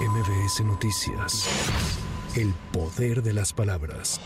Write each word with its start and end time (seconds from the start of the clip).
MBS 0.00 0.62
Noticias. 0.62 1.48
El 2.36 2.52
poder 2.70 3.22
de 3.22 3.32
las 3.32 3.54
palabras. 3.54 4.20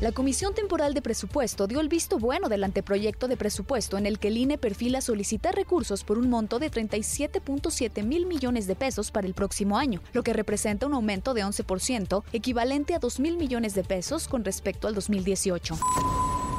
La 0.00 0.12
Comisión 0.12 0.54
Temporal 0.54 0.94
de 0.94 1.02
Presupuesto 1.02 1.66
dio 1.66 1.80
el 1.80 1.90
visto 1.90 2.18
bueno 2.18 2.48
del 2.48 2.64
anteproyecto 2.64 3.28
de 3.28 3.36
presupuesto 3.36 3.98
en 3.98 4.06
el 4.06 4.18
que 4.18 4.28
el 4.28 4.38
INE 4.38 4.56
perfila 4.56 5.02
solicitar 5.02 5.54
recursos 5.54 6.02
por 6.02 6.16
un 6.16 6.30
monto 6.30 6.58
de 6.58 6.70
37.7 6.70 8.02
mil 8.04 8.24
millones 8.24 8.66
de 8.66 8.74
pesos 8.74 9.10
para 9.10 9.26
el 9.26 9.34
próximo 9.34 9.76
año, 9.76 10.00
lo 10.14 10.22
que 10.22 10.32
representa 10.32 10.86
un 10.86 10.94
aumento 10.94 11.34
de 11.34 11.44
11%, 11.44 12.22
equivalente 12.32 12.94
a 12.94 13.00
2 13.00 13.20
mil 13.20 13.36
millones 13.36 13.74
de 13.74 13.84
pesos 13.84 14.28
con 14.28 14.46
respecto 14.46 14.88
al 14.88 14.94
2018. 14.94 15.78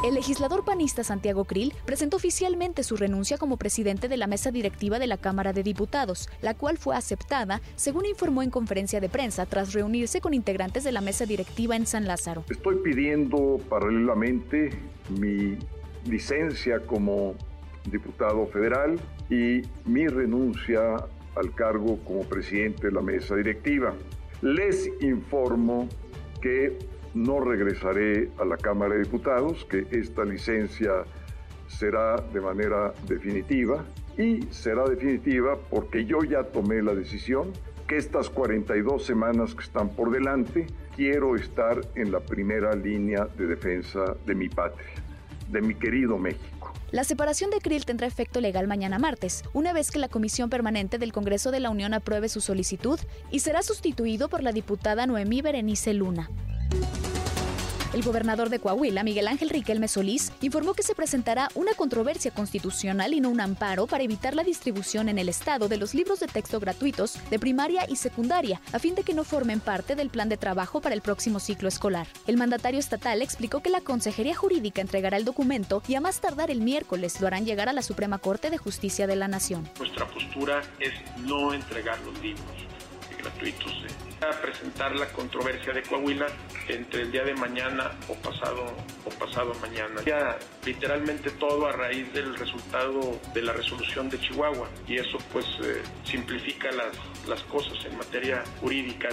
El 0.02 0.13
legislador 0.13 0.63
panista 0.63 1.04
Santiago 1.04 1.43
Krill 1.43 1.73
presentó 1.86 2.16
oficialmente 2.16 2.84
su 2.84 2.95
renuncia 2.95 3.38
como 3.38 3.57
presidente 3.57 4.07
de 4.07 4.16
la 4.16 4.27
mesa 4.27 4.49
directiva 4.49 4.98
de 4.98 5.07
la 5.07 5.18
Cámara 5.18 5.52
de 5.52 5.61
Diputados, 5.61 6.29
la 6.41 6.54
cual 6.54 6.77
fue 6.77 6.95
aceptada, 6.95 7.61
según 7.75 8.05
informó 8.05 8.41
en 8.41 8.49
conferencia 8.49 9.02
de 9.02 9.09
prensa, 9.09 9.45
tras 9.45 9.73
reunirse 9.73 10.22
con 10.22 10.34
integrantes 10.34 10.85
de 10.85 10.94
la 10.94 11.02
mesa 11.02 11.25
directiva 11.25 11.75
en 11.75 11.85
San 11.85 12.08
Lázaro. 12.08 12.45
Estoy 12.49 12.77
pidiendo 12.77 13.59
paralelamente 13.67 14.70
mi 15.20 15.58
licencia 16.05 16.80
como 16.80 17.36
diputado 17.91 18.47
federal 18.47 18.97
y 19.30 19.63
mi 19.84 20.08
renuncia 20.08 20.95
al 21.36 21.53
cargo 21.55 22.00
como 22.05 22.22
presidente 22.22 22.88
de 22.88 22.94
la 22.94 23.02
mesa 23.02 23.36
directiva. 23.36 23.94
Les 24.41 24.89
informo 25.02 25.89
que 26.41 26.77
no 27.13 27.40
regresaré 27.40 28.30
a 28.40 28.45
la 28.45 28.58
Cámara 28.58 28.95
de 28.95 29.04
Diputados, 29.04 29.66
que 29.66 29.88
esta 29.91 30.26
licencia 30.26 31.04
será 31.67 32.17
de 32.34 32.41
manera 32.41 32.94
definitiva 33.08 33.86
y 34.17 34.41
será 34.52 34.86
definitiva 34.86 35.58
porque 35.70 36.05
yo 36.05 36.23
ya 36.23 36.44
tomé 36.44 36.81
la 36.81 36.94
decisión 36.94 37.53
que 37.88 37.98
estas 37.98 38.30
42 38.30 39.03
semanas 39.03 39.55
que 39.55 39.64
están 39.64 39.90
por 39.90 40.12
delante 40.12 40.67
quiero 40.95 41.36
estar 41.36 41.80
en 41.95 42.11
la 42.11 42.20
primera 42.20 42.75
línea 42.75 43.26
de 43.38 43.48
defensa 43.48 44.16
de 44.26 44.36
mi 44.36 44.50
patria, 44.50 44.89
de 45.50 45.61
mi 45.61 45.73
querido 45.73 46.17
México. 46.17 46.73
La 46.92 47.03
separación 47.03 47.52
de 47.52 47.59
Krill 47.59 47.86
tendrá 47.86 48.08
efecto 48.08 48.42
legal 48.42 48.67
mañana 48.67 49.00
martes, 49.00 49.44
una 49.53 49.73
vez 49.73 49.92
que 49.92 50.00
la 50.00 50.09
Comisión 50.09 50.50
Permanente 50.50 50.98
del 50.98 51.14
Congreso 51.14 51.52
de 51.52 51.59
la 51.59 51.70
Unión 51.70 51.94
apruebe 51.94 52.30
su 52.30 52.42
solicitud 52.42 53.00
y 53.31 53.39
será 53.39 53.61
sustituido 53.61 54.28
por 54.28 54.42
la 54.44 54.52
diputada 54.52 55.05
Noemí 55.05 55.42
Berenice 55.42 55.94
Luna. 55.94 56.30
El 58.00 58.05
gobernador 58.05 58.47
de 58.47 58.61
Coahuila, 58.61 59.03
Miguel 59.03 59.28
Ángel 59.28 59.50
Riquelme 59.50 59.89
Solís, 59.89 60.31
informó 60.39 60.73
que 60.73 60.83
se 60.83 60.95
presentará 60.95 61.50
una 61.53 61.73
controversia 61.73 62.31
constitucional 62.31 63.14
y 63.14 63.19
no 63.19 63.28
un 63.30 63.42
amparo 63.42 63.88
para 63.88 64.05
evitar 64.05 64.36
la 64.36 64.45
distribución 64.45 65.09
en 65.09 65.19
el 65.19 65.28
Estado 65.28 65.67
de 65.67 65.75
los 65.75 65.94
libros 65.94 66.22
de 66.22 66.27
texto 66.27 66.61
gratuitos 66.61 67.17
de 67.30 67.38
primaria 67.39 67.86
y 67.89 67.97
secundaria, 67.97 68.61
a 68.72 68.80
fin 68.80 68.95
de 68.95 69.03
que 69.03 69.14
no 69.14 69.25
formen 69.25 69.59
parte 69.59 69.97
del 69.97 70.09
plan 70.09 70.30
de 70.30 70.38
trabajo 70.38 70.80
para 70.80 70.95
el 70.95 71.02
próximo 71.02 71.42
ciclo 71.42 71.67
escolar. 71.67 72.08
El 72.25 72.38
mandatario 72.38 72.80
estatal 72.80 73.22
explicó 73.22 73.59
que 73.61 73.70
la 73.70 73.81
Consejería 73.81 74.33
Jurídica 74.33 74.80
entregará 74.80 75.17
el 75.17 75.25
documento 75.25 75.83
y 75.86 75.95
a 75.95 76.00
más 76.00 76.22
tardar 76.22 76.52
el 76.52 76.61
miércoles 76.61 77.20
lo 77.20 77.27
harán 77.27 77.45
llegar 77.45 77.67
a 77.67 77.73
la 77.73 77.81
Suprema 77.81 78.17
Corte 78.17 78.50
de 78.50 78.58
Justicia 78.58 79.08
de 79.08 79.17
la 79.17 79.27
Nación. 79.27 79.70
Nuestra 79.77 80.08
postura 80.08 80.61
es 80.80 80.94
no 81.25 81.53
entregar 81.53 82.00
los 82.05 82.17
libros 82.22 82.45
gratuitos 83.17 83.73
a 84.22 84.42
presentar 84.42 84.95
la 84.95 85.08
controversia 85.08 85.73
de 85.73 85.81
Coahuila 85.84 86.28
entre 86.67 87.03
el 87.03 87.12
día 87.12 87.23
de 87.23 87.34
mañana 87.36 87.92
o 88.08 88.16
pasado 88.16 88.66
o 89.06 89.09
pasado 89.11 89.53
mañana. 89.61 90.02
Ya 90.06 90.38
literalmente 90.66 91.31
todo 91.31 91.67
a 91.67 91.72
raíz 91.72 92.11
del 92.14 92.36
resultado 92.36 93.20
de 93.34 93.42
la 93.42 93.53
resolución 93.53 94.09
de 94.09 94.20
Chihuahua 94.20 94.67
y 94.88 94.98
eso 94.98 95.17
pues 95.31 95.45
eh, 95.64 95.81
simplifica 96.03 96.72
las, 96.72 96.95
las 97.28 97.42
cosas 97.44 97.78
en 97.86 97.98
materia 97.98 98.44
jurídica. 98.59 99.09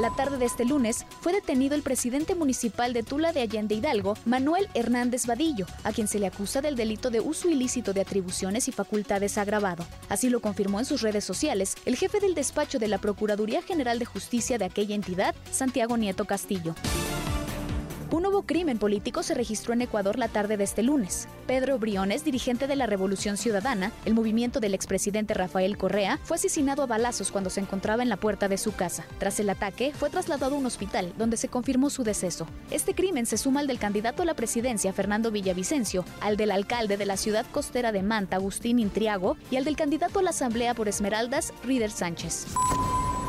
La 0.00 0.10
tarde 0.10 0.38
de 0.38 0.46
este 0.46 0.64
lunes 0.64 1.06
fue 1.20 1.32
detenido 1.32 1.76
el 1.76 1.82
presidente 1.82 2.34
municipal 2.34 2.92
de 2.92 3.04
Tula 3.04 3.32
de 3.32 3.42
Allende 3.42 3.76
Hidalgo, 3.76 4.16
Manuel 4.24 4.68
Hernández 4.74 5.26
Vadillo, 5.26 5.66
a 5.84 5.92
quien 5.92 6.08
se 6.08 6.18
le 6.18 6.26
acusa 6.26 6.60
del 6.60 6.74
delito 6.74 7.10
de 7.10 7.20
uso 7.20 7.48
ilícito 7.48 7.92
de 7.92 8.00
atribuciones 8.00 8.66
y 8.66 8.72
facultades 8.72 9.38
agravado. 9.38 9.86
Así 10.08 10.30
lo 10.30 10.40
confirmó 10.40 10.80
en 10.80 10.84
sus 10.84 11.00
redes 11.00 11.24
sociales 11.24 11.76
el 11.84 11.94
jefe 11.94 12.18
del 12.18 12.34
despacho 12.34 12.80
de 12.80 12.88
la 12.88 12.98
Procuraduría 12.98 13.62
General 13.62 14.00
de 14.00 14.06
Justicia 14.14 14.58
de 14.58 14.64
aquella 14.64 14.94
entidad, 14.94 15.34
Santiago 15.50 15.96
Nieto 15.96 16.24
Castillo. 16.24 16.76
Un 18.12 18.22
nuevo 18.22 18.42
crimen 18.42 18.78
político 18.78 19.24
se 19.24 19.34
registró 19.34 19.72
en 19.72 19.82
Ecuador 19.82 20.20
la 20.20 20.28
tarde 20.28 20.56
de 20.56 20.62
este 20.62 20.84
lunes. 20.84 21.26
Pedro 21.48 21.80
Briones, 21.80 22.24
dirigente 22.24 22.68
de 22.68 22.76
la 22.76 22.86
Revolución 22.86 23.36
Ciudadana, 23.36 23.90
el 24.04 24.14
movimiento 24.14 24.60
del 24.60 24.72
expresidente 24.72 25.34
Rafael 25.34 25.76
Correa, 25.76 26.20
fue 26.22 26.36
asesinado 26.36 26.84
a 26.84 26.86
balazos 26.86 27.32
cuando 27.32 27.50
se 27.50 27.58
encontraba 27.58 28.04
en 28.04 28.08
la 28.08 28.16
puerta 28.16 28.46
de 28.46 28.56
su 28.56 28.72
casa. 28.72 29.04
Tras 29.18 29.40
el 29.40 29.50
ataque, 29.50 29.92
fue 29.98 30.10
trasladado 30.10 30.54
a 30.54 30.58
un 30.58 30.66
hospital 30.66 31.12
donde 31.18 31.36
se 31.36 31.48
confirmó 31.48 31.90
su 31.90 32.04
deceso. 32.04 32.46
Este 32.70 32.94
crimen 32.94 33.26
se 33.26 33.36
suma 33.36 33.58
al 33.58 33.66
del 33.66 33.80
candidato 33.80 34.22
a 34.22 34.26
la 34.26 34.34
presidencia 34.34 34.92
Fernando 34.92 35.32
Villavicencio, 35.32 36.04
al 36.20 36.36
del 36.36 36.52
alcalde 36.52 36.96
de 36.96 37.06
la 37.06 37.16
ciudad 37.16 37.46
costera 37.50 37.90
de 37.90 38.04
Manta, 38.04 38.36
Agustín 38.36 38.78
Intriago, 38.78 39.36
y 39.50 39.56
al 39.56 39.64
del 39.64 39.74
candidato 39.74 40.20
a 40.20 40.22
la 40.22 40.30
Asamblea 40.30 40.74
por 40.74 40.86
Esmeraldas, 40.86 41.52
Rider 41.64 41.90
Sánchez. 41.90 42.46